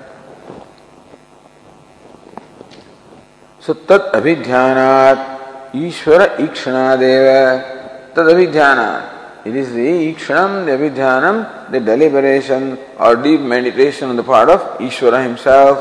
[3.59, 9.16] So tat abhidhyanat Ishvara ikshanadev tad abhidhyanat.
[9.47, 14.59] It is the ikshanam, the abhidhyanam, the deliberation or deep meditation on the part of
[14.79, 15.77] Ishvara himself.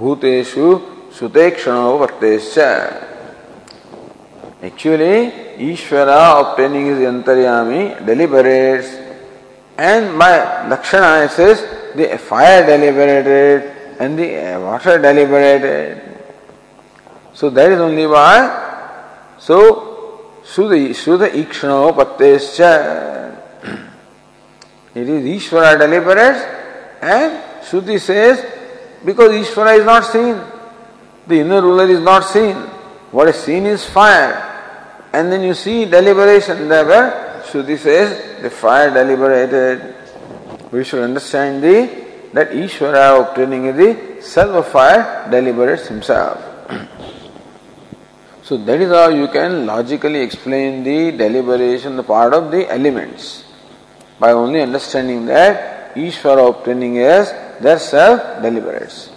[0.00, 0.66] भूतेषु
[1.16, 2.58] सुतेक्षणो वर्तेश्च
[4.64, 8.88] Actually, Ishvara obtaining his antaryami deliberates,
[9.78, 11.60] and by Lakshana it says
[11.94, 13.70] the fire deliberated
[14.00, 16.00] and the water deliberated.
[17.32, 18.58] So that is only why.
[19.38, 19.91] So
[20.44, 23.38] Sudha Sudha Ikshano Pattescha.
[24.94, 26.42] It is Ishvara deliberates,
[27.00, 28.44] and Shruti says
[29.04, 30.38] because Ishvara is not seen,
[31.26, 32.54] the inner ruler is not seen.
[33.10, 34.48] What is seen is fire.
[35.12, 39.94] And then you see deliberation there Shruti says the fire deliberated.
[40.70, 46.51] We should understand the that Ishvara obtaining the self of fire deliberates himself.
[48.42, 53.44] So that is how you can logically explain the deliberation, the part of the elements.
[54.18, 59.10] By only understanding that Ishvara obtaining is their self deliberates.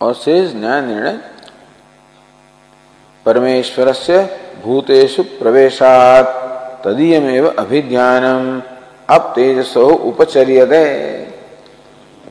[0.00, 1.18] और says Nyaya Nirnaya
[3.24, 4.22] परमेश्वर से
[4.62, 6.26] भूतेषु प्रवेशात
[6.84, 8.46] तदीयमेव अभिज्ञानम
[9.14, 10.84] अब तेजसो उपचर्यते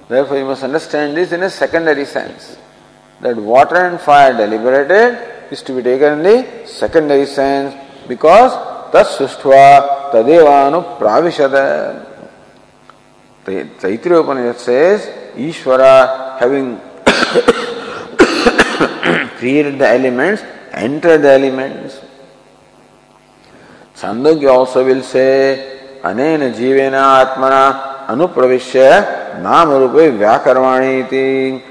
[0.09, 2.57] Therefore, you must understand this in a secondary sense.
[3.20, 7.74] That water and fire deliberated is to be taken in the secondary sense
[8.09, 8.53] because
[8.93, 9.66] तत्सुष्वा
[10.12, 11.55] तदेवानु प्राविशद
[13.45, 15.07] Taittiriya Upanishad says
[15.37, 16.80] Ishvara having
[19.37, 20.43] created the elements
[20.74, 22.01] enter the elements.
[23.95, 31.68] Sandogya also will say, Anena jivena atmana anupravishya namarupe vyakarvani iti.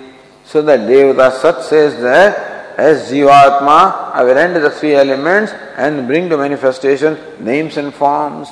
[0.49, 6.07] So that Devata Sat says that as Jivatma, I will enter the three elements and
[6.07, 8.49] bring to manifestation names and forms.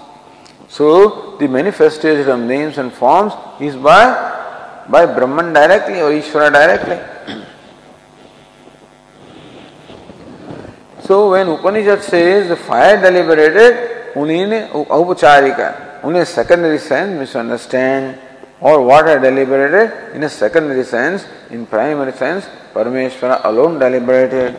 [0.69, 6.99] So the manifestation of names and forms is by by Brahman directly or Ishvara directly.
[11.01, 17.31] So when Upanishad says the fire deliberated, only in Aupacharika, only a secondary sense,
[18.61, 24.57] or water deliberated in a secondary sense, in primary sense, Parameshwara alone deliberated.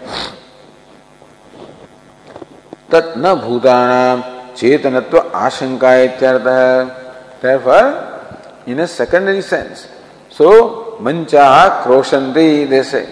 [2.90, 7.42] na bhutanam chetanatva ashanka ityartha.
[7.42, 9.88] Therefore, in a secondary sense.
[10.30, 13.08] So, mancha kroshanti, they say.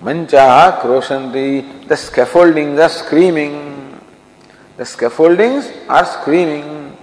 [0.00, 4.00] Mancha kroshanti, the scaffoldings are screaming.
[4.76, 6.96] The scaffoldings are screaming.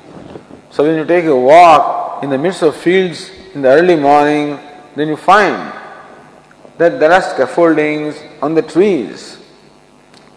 [0.72, 4.60] So when you take a walk in the midst of fields in the early morning,
[4.96, 5.74] then you find
[6.78, 9.38] that there are scaffoldings on the trees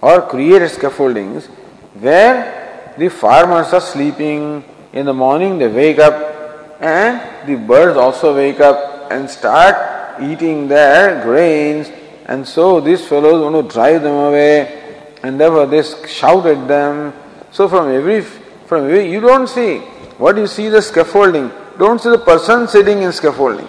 [0.00, 1.46] or created scaffoldings
[1.94, 4.64] where the farmers are sleeping.
[4.92, 10.68] In the morning they wake up and the birds also wake up and start eating
[10.68, 11.90] their grains
[12.26, 17.12] and so these fellows want to drive them away, and therefore they shout at them.
[17.50, 19.78] So from every from every, you don't see
[20.16, 21.50] what you see the scaffolding.
[21.78, 23.66] Don't see the person sitting in scaffolding.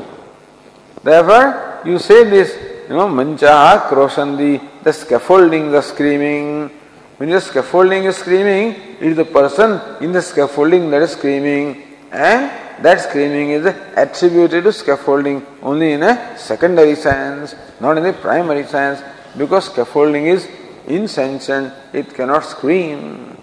[1.03, 2.55] Therefore, you say this,
[2.89, 6.69] you know, mancha kroshandi, the scaffolding, the screaming.
[7.17, 11.83] When the scaffolding is screaming, it is the person in the scaffolding that is screaming,
[12.11, 12.51] and
[12.83, 18.65] that screaming is attributed to scaffolding only in a secondary sense, not in the primary
[18.65, 19.01] sense,
[19.37, 20.47] because scaffolding is
[20.87, 23.34] insentient, it cannot scream.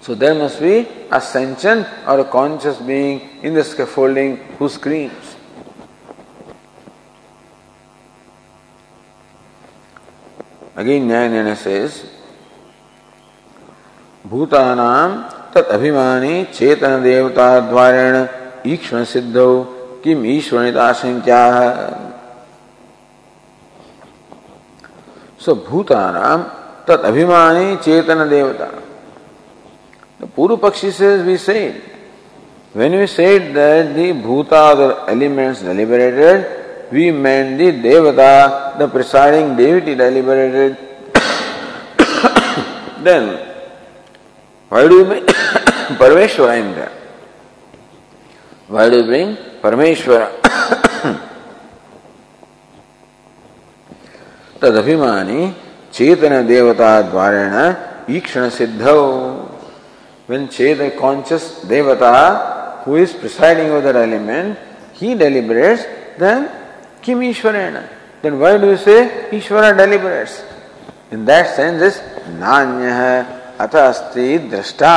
[0.00, 5.36] So there must be a sentient or a conscious being in the scaffolding who screams.
[10.76, 12.04] Again, Nyaya says,
[15.54, 18.16] तत् अभिमानी चेतन देवता द्वारेण
[18.70, 19.36] ईक्षण सिद्ध
[20.04, 21.40] किम ईश्वरिता संख्या
[25.44, 26.42] सो भूतानाम
[26.88, 28.68] तत् अभिमानी चेतन देवता
[30.26, 31.80] पूर्व पक्षी से we said
[32.72, 39.56] when we said that the bhuta the elements deliberated we meant the devata the presiding
[39.56, 40.76] deity deliberated
[43.02, 43.50] then
[44.70, 46.92] Why do you bring Parameshwara in there?
[48.68, 50.28] Why do you bring Parameshwara?
[54.60, 55.40] तदभिमानी
[55.92, 57.54] चेतन देवता द्वारेण
[58.14, 58.82] ईक्षण सिद्ध
[60.30, 64.58] when cheta conscious devata who is presiding over that element
[65.00, 65.84] he deliberates
[66.22, 66.40] then
[67.02, 67.82] kim ishwarena
[68.22, 68.98] then why do you say
[69.38, 70.36] ishvara deliberates
[71.10, 71.98] in that sense this
[72.42, 73.00] nanya
[73.60, 74.96] अस्ति दृष्टा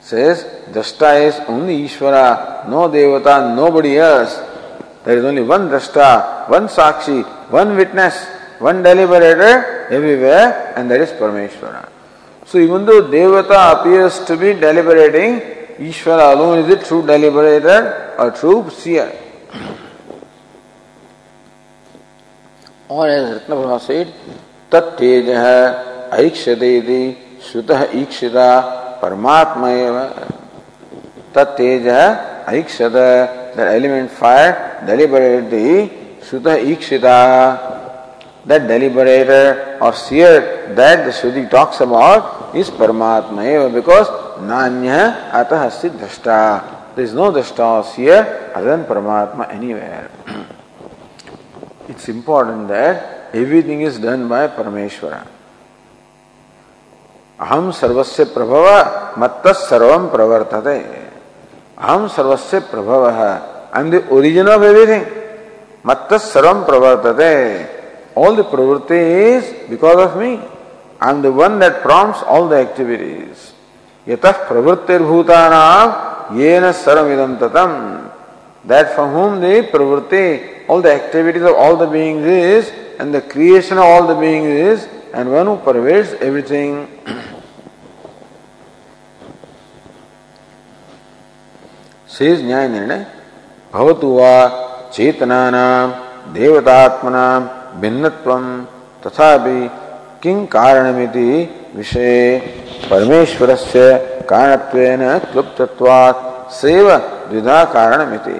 [0.00, 4.36] says drashta is only Ishvara, no Devata, nobody else.
[5.04, 8.26] There is only one drashta, one sakshi, one witness,
[8.58, 11.93] one deliberator everywhere, and that is Parameshvara.
[12.46, 15.40] So even though Devata appears to be deliberating,
[15.78, 19.12] Ishvara alone is the true deliberator or true seer.
[22.90, 24.14] As Ratna said,
[24.70, 27.00] Tat Tejaha ऐक्षते
[27.42, 28.48] श्रुत ईक्षिता
[29.02, 29.70] परमात्मा
[31.34, 31.88] तत्तेज
[32.54, 32.96] ऐक्षत
[33.56, 34.52] the element fire
[34.86, 35.90] deliberately
[36.20, 37.73] Shuddha Ikshita,
[38.46, 45.66] that deliberator or seer that the Shruti talks about is Paramatma eva because Nanya Atah
[45.66, 46.94] Asti Drashta.
[46.94, 50.10] There is no Drashta or seer other than Paramatma anywhere.
[51.88, 55.26] it's important that everything is done by Parameshwara.
[57.40, 58.66] अहम सर्वस्य प्रभव
[59.18, 60.76] मत्त सर्व प्रवर्तते
[61.78, 63.32] अहम सर्वस्य प्रभव है
[63.74, 65.04] I am the origin of everything
[65.86, 67.32] मत्त सर्व प्रवर्तते
[68.23, 68.99] ऑल द प्रवृत्ति
[69.35, 70.31] is because of me
[71.03, 75.87] I am the one that prompts all the activities यत प्रवृत्तिर्भूतानाम
[76.39, 77.71] येन सर्वमिदम ततम
[78.65, 83.21] that from whom the pravritti, all the activities of all the beings is, and the
[83.21, 86.87] creation of all the beings is, and one who pervades everything.
[92.09, 93.05] शेष न्याय निर्णय
[93.73, 94.31] भवतु वा
[94.93, 95.39] चेतना
[96.33, 97.25] देवतात्मना
[97.80, 98.32] भिन्नत्व
[99.04, 99.58] तथापि
[100.22, 101.28] किं कारणमिति
[101.76, 102.38] विषय
[102.90, 103.86] परमेश्वर से
[104.30, 105.02] कारणत्वेन
[105.32, 106.90] क्लुप्तत्वात् सेव
[107.30, 108.38] द्विधा कारणमिति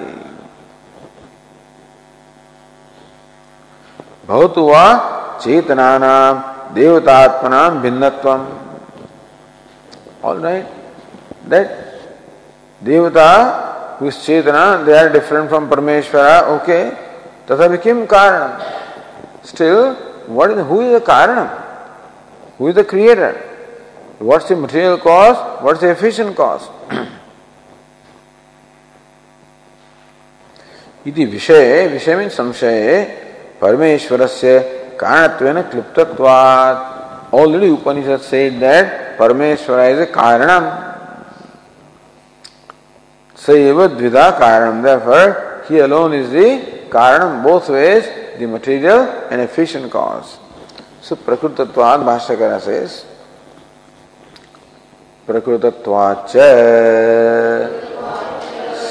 [4.27, 4.85] भवतु वा
[5.41, 5.89] चेतना
[6.75, 8.29] देवतात्मना भिन्नत्व
[10.27, 10.65] all right
[11.49, 11.83] that
[13.99, 16.91] who is Chetana, they are different from Parameshwara, okay.
[17.47, 18.84] Tathapi kim karanam?
[19.45, 19.93] Still,
[20.27, 21.49] what is, who is the karanam?
[22.57, 23.33] Who is the creator?
[24.19, 25.37] What's the material cause?
[25.63, 26.69] What's the efficient cause?
[31.07, 33.03] इति विषय विषय mean संशय
[34.99, 38.85] कारणत्वेन क्लिप्तत्वात् already Upanishad said that
[39.19, 40.63] Parameshwara is a कारणम
[43.45, 44.81] Sayeva Dvida Karanam.
[44.81, 48.05] Therefore, he alone is the Karanam, both ways,
[48.39, 50.39] the material and efficient cause.
[51.01, 53.05] So, Prakrutatvad Bhashyakara says,
[55.27, 56.31] प्रकृतत्वाच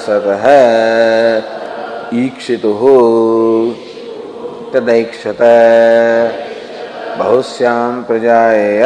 [0.05, 0.47] सतः
[2.23, 2.83] ईक्षितुः
[4.73, 5.43] तदैक्षत
[7.19, 8.83] बहुस्यां प्रजायेय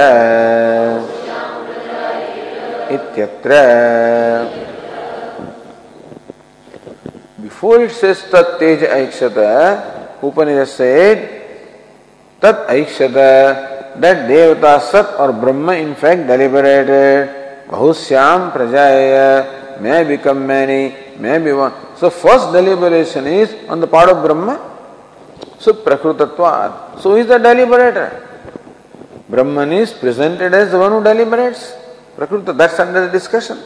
[2.97, 3.53] इत्यत्र
[7.61, 11.14] it says Tat Tej Aikshata, उपनिषद से
[12.43, 13.14] तत् ऐक्षत।
[14.03, 18.85] That देवता सत और ब्रह्म in fact deliberated बहुश्याम प्रजा
[19.83, 20.83] may become many
[21.21, 24.57] may be one so first deliberation is on the part of Brahma.
[25.64, 26.45] So प्रकृतत्व
[27.03, 28.11] so is the deliberator
[29.31, 31.01] Brahman is presented as one who
[32.16, 33.59] प्रकृत that's under the discussion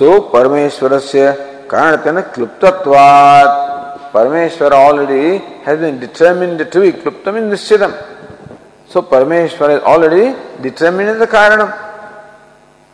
[0.00, 1.22] so Parameshwara से
[1.70, 3.48] कारण क्लुप्तवाद
[4.14, 5.24] Parameshwara already
[5.66, 7.92] has been determined to be क्लुप्त in निश्चितम।
[8.92, 10.24] So Parameshwara is already
[10.62, 11.62] determined the कारण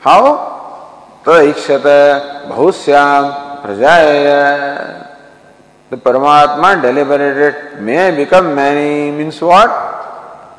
[0.02, 0.34] how
[1.26, 1.86] तो इच्छत
[2.48, 3.28] बहुश्याम
[3.62, 3.94] प्रजा
[5.90, 7.54] the Paramatma deliberated
[7.86, 9.70] may become many means what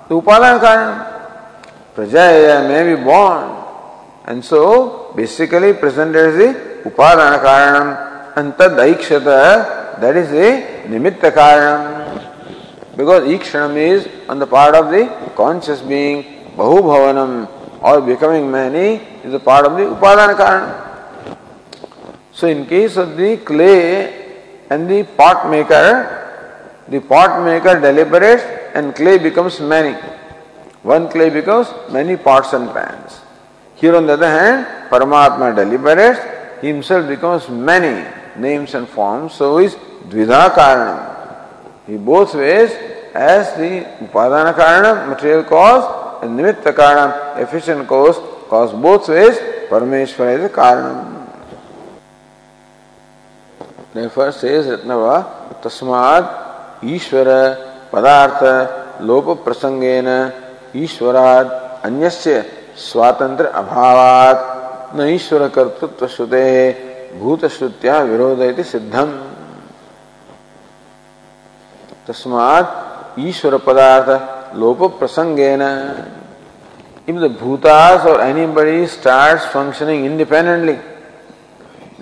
[0.09, 0.93] the उपादान कारण।
[1.95, 2.25] प्रजा
[2.69, 4.61] may be bond and so
[5.17, 6.49] basically presented as the
[6.89, 10.49] Upadana Karanam and Tad Aikshata, that is the
[10.91, 12.95] Nimitta Karanam.
[12.95, 15.05] Because Ikshanam is on the part of the
[15.35, 16.23] conscious being,
[16.55, 21.37] Bahubhavanam or becoming many is a part of the Upadana Karanam.
[22.31, 28.43] So, in case of the clay and the pot maker, the pot maker deliberates
[28.75, 29.93] and clay becomes many.
[30.83, 33.21] One clay becomes many pots and pans.
[33.77, 36.19] Here on the other hand, Paramatma deliberates,
[36.61, 38.05] himself becomes many
[38.35, 39.75] names and forms, so is
[40.09, 41.85] Dvida Karanam.
[41.85, 42.71] He both ways
[43.13, 48.17] as the Upadana Karanam, material cause, and Nimitta Karanam, efficient cause,
[48.49, 49.37] cause both ways,
[49.69, 51.17] Parameshwara is Karanam.
[53.93, 60.33] Therefore says Ratnava, Tasmad Ishvara Padartha Lopa Prasangena
[60.73, 66.47] Ishvarad Anyasya स्वातंत्र अभावात ईश्वर कर्तृत्व श्रुते
[67.19, 69.11] भूत श्रुत्या विरोध सिद्धम।
[72.07, 74.09] तस्मात ईश्वर पदार्थ
[74.57, 75.39] लोप प्रसंग
[77.09, 80.77] इफ़ द भूतास और any body start functioning independently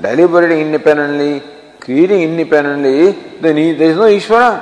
[0.03, 1.39] deliberating independently
[1.81, 3.07] creating independently
[3.43, 4.61] then he there is no Ishvara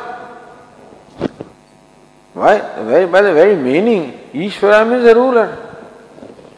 [2.36, 5.48] why why by the very meaning Ishvara means a ruler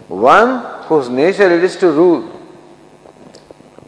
[0.08, 2.32] one whose nature it is to rule.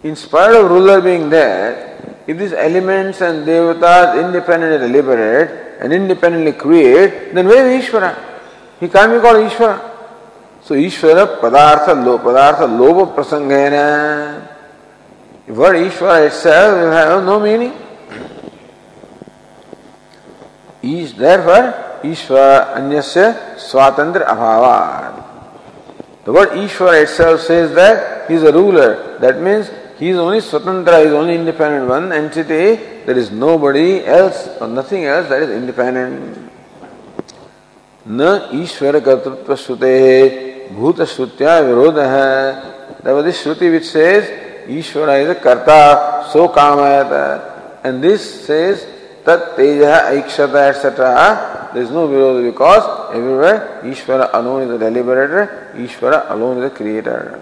[0.03, 1.97] In spite of ruler being there,
[2.27, 8.17] if these elements and devatas independently deliberate and independently create, then where is Ishvara?
[8.79, 9.95] He can't be called Ishvara.
[10.61, 14.47] So Ishvara padartha lo padartha loba prasangena.
[15.47, 17.73] The word Ishvara itself will have no meaning.
[20.83, 25.16] Is Therefore, Ishvara anyasya swatantra abhavat.
[26.27, 29.17] The word Ishvara itself says that he is a ruler.
[29.19, 32.75] That means he is only Swatantra, he is only independent one entity.
[33.05, 36.51] There is nobody else or nothing else that is independent.
[38.09, 39.95] न ईश्वर कर्तृत्व श्रुते
[40.73, 44.27] भूत है There was this Shruti which says
[44.67, 47.79] Ishvara is a karta, so kamayata.
[47.85, 48.85] And this says
[49.23, 51.56] tat teja aikshata etc.
[51.73, 56.75] There is no viroda because everywhere Ishvara alone is the deliberator, Ishvara alone is the
[56.75, 57.39] creator.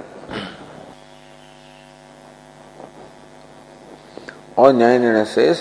[4.58, 5.54] और न्याय निर्णय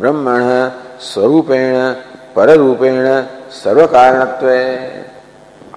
[0.00, 0.42] ब्रह्मण
[1.00, 1.76] स्वरूपेण
[2.36, 3.06] पररूपेण
[3.62, 4.48] सर्व कारणत्व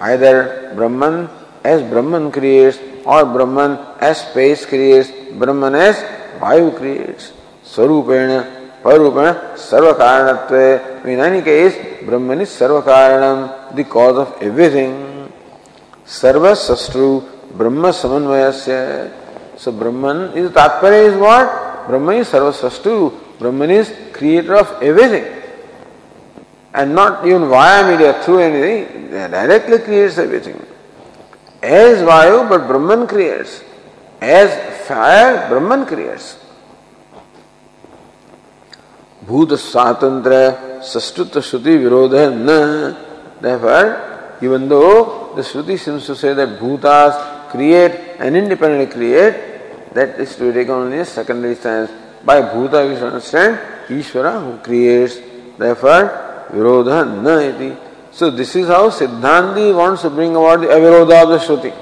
[0.00, 1.28] either Brahman
[1.64, 5.96] as Brahman creates or Brahman as space creates, Brahman as
[6.40, 7.32] Vayu creates.
[7.64, 14.94] Swarupena परूपेण सर्व कारण in any case Brahma is सर्व कारण द कॉज ऑफ़ एवरीथिंग
[16.20, 17.08] सर्व शत्रु
[17.58, 18.78] ब्रह्म समन्वय से
[19.64, 21.58] सो ब्रह्मन इज़ तात्पर्य इज़ वॉट
[21.88, 22.94] ब्रह्म इज़ सर्व शत्रु
[23.40, 25.26] Brahma is creator of everything
[26.74, 33.62] and not even via media through anything directly creates everything as vayu but Brahman creates
[34.22, 34.50] as
[34.88, 36.36] fire Brahman creates
[39.28, 40.36] भूत स्वातंत्र
[40.92, 42.94] सस्तुत श्रुति विरोध है न
[45.38, 50.52] the shruti seems to say that bhutas create and independently create that is to be
[50.52, 51.90] taken only as secondary stance
[52.24, 53.58] by bhuta we should understand
[53.88, 55.18] ishvara who creates
[55.58, 57.76] therefore virodha na iti
[58.12, 61.72] so this is how siddhanti wants to bring about the avirodha of the shruti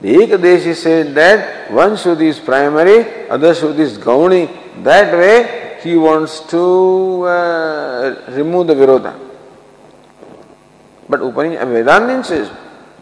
[0.00, 4.48] the Ekadeshi said that one shruti is primary other shruti is gauni
[4.82, 9.14] that way he wants to uh, remove the Virodha.
[11.08, 12.50] But Upanishad, Vedantin says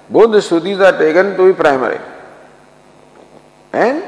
[0.09, 1.99] both the Shrutis are taken to be primary.
[3.72, 4.05] And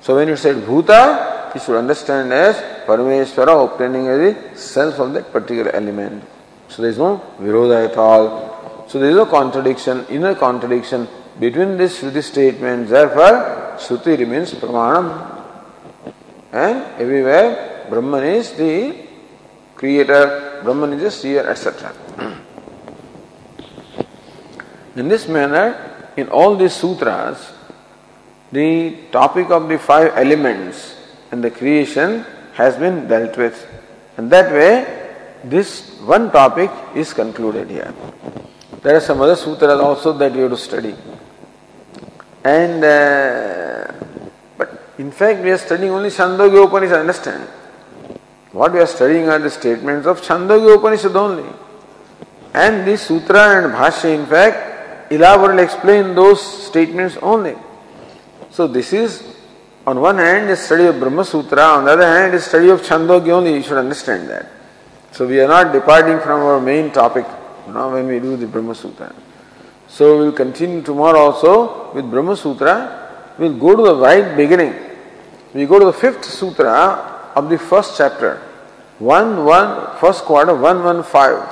[0.00, 2.56] so when you said Bhuta, you should understand as
[2.86, 6.24] Parameshwara obtaining as the self of that particular element.
[6.68, 8.86] So there is no Virodha at all.
[8.88, 11.08] So there is no contradiction, inner contradiction
[11.38, 12.90] between these Shruti statements.
[12.90, 15.40] Therefore, Shruti remains Pramanam.
[16.52, 18.96] And everywhere Brahman is the
[19.74, 21.92] creator, Brahman is the seer, etc.
[24.96, 25.76] In this manner,
[26.16, 27.52] in all these sutras,
[28.50, 30.96] the topic of the five elements
[31.30, 32.24] and the creation
[32.54, 33.66] has been dealt with.
[34.16, 34.86] And that way,
[35.44, 37.92] this one topic is concluded here.
[38.82, 40.94] There are some other sutras also that we have to study.
[42.42, 43.92] And uh,
[44.56, 47.00] but in fact, we are studying only Chandogya Upanishad.
[47.00, 47.48] Understand?
[48.52, 51.48] What we are studying are the statements of Chandogya Upanishad only.
[52.52, 57.56] And this sutra and bhashya, in fact, elaborately explain those statements only.
[58.50, 59.36] So this is,
[59.86, 62.82] on one hand, a study of Brahma Sutra, on the other hand, a study of
[62.82, 63.54] Chandogya only.
[63.54, 64.46] You should understand that.
[65.12, 67.24] So we are not departing from our main topic,
[67.66, 69.14] you know, when we do the Brahma Sutra.
[69.88, 73.34] So we will continue tomorrow also with Brahma Sutra.
[73.38, 74.74] We will go to the right beginning.
[75.54, 78.40] We go to the fifth sutra of the first chapter.
[78.98, 81.42] One one first quarter one one five.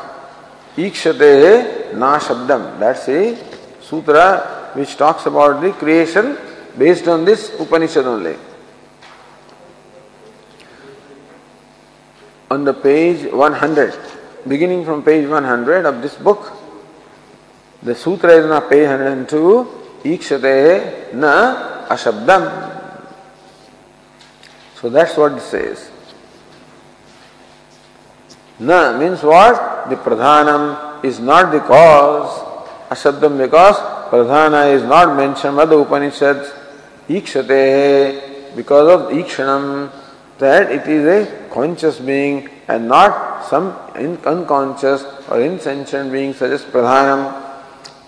[0.76, 2.78] Ikshate na shabdam.
[2.78, 3.37] That's a
[3.83, 6.39] sutra which talks about the creation
[6.78, 8.37] based on this Upanishad only.
[12.51, 13.95] On the page 100,
[14.49, 16.53] beginning from page 100 of this book,
[17.83, 22.80] the sutra is on page 102, Ikshate na ashabdam.
[24.81, 25.91] So that's what it says.
[28.59, 29.91] Na means what?
[29.91, 32.49] The pradhanam is not the cause.
[32.89, 33.76] Ashabdam because
[34.11, 36.51] pradhana is not mentioned by the Upanishads.
[37.09, 39.93] Ikshate because of ikshanam
[40.39, 43.72] that it is a conscious being and not some
[44.26, 47.49] unconscious or insentient being such as pradhanam.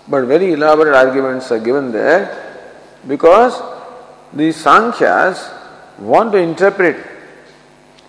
[0.07, 2.65] But very elaborate arguments are given there
[3.07, 3.59] because
[4.33, 5.62] the Sankhyas
[6.03, 6.97] want to interpret